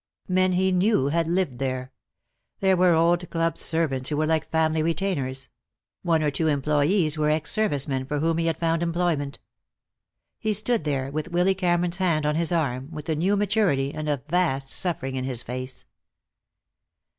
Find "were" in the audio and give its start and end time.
2.75-2.95, 4.17-4.25, 7.19-7.29